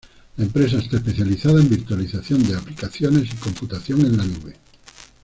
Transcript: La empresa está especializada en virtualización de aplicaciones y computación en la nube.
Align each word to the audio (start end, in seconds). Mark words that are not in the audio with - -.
La 0.37 0.45
empresa 0.45 0.79
está 0.79 0.95
especializada 0.97 1.61
en 1.61 1.69
virtualización 1.69 2.41
de 2.47 2.55
aplicaciones 2.55 3.31
y 3.31 3.35
computación 3.37 4.01
en 4.01 4.17
la 4.17 4.23
nube. 4.23 4.55